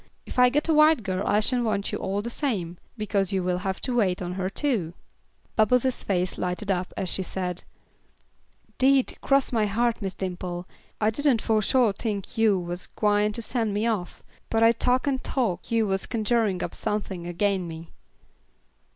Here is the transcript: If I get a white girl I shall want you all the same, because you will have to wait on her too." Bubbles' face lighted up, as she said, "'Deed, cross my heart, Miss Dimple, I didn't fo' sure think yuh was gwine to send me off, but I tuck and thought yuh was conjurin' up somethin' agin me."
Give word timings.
If 0.25 0.39
I 0.39 0.49
get 0.49 0.67
a 0.67 0.73
white 0.73 1.03
girl 1.03 1.27
I 1.27 1.39
shall 1.41 1.61
want 1.61 1.91
you 1.91 1.99
all 1.99 2.23
the 2.23 2.31
same, 2.31 2.79
because 2.97 3.31
you 3.31 3.43
will 3.43 3.59
have 3.59 3.79
to 3.81 3.93
wait 3.95 4.19
on 4.19 4.33
her 4.33 4.49
too." 4.49 4.95
Bubbles' 5.55 6.03
face 6.03 6.39
lighted 6.39 6.71
up, 6.71 6.91
as 6.97 7.07
she 7.07 7.21
said, 7.21 7.63
"'Deed, 8.79 9.15
cross 9.21 9.51
my 9.51 9.67
heart, 9.67 10.01
Miss 10.01 10.15
Dimple, 10.15 10.67
I 10.99 11.11
didn't 11.11 11.39
fo' 11.43 11.61
sure 11.61 11.93
think 11.93 12.35
yuh 12.35 12.57
was 12.57 12.87
gwine 12.87 13.31
to 13.33 13.43
send 13.43 13.75
me 13.75 13.85
off, 13.85 14.23
but 14.49 14.63
I 14.63 14.71
tuck 14.71 15.05
and 15.05 15.23
thought 15.23 15.69
yuh 15.69 15.85
was 15.85 16.07
conjurin' 16.07 16.63
up 16.63 16.73
somethin' 16.73 17.27
agin 17.27 17.67
me." 17.67 17.91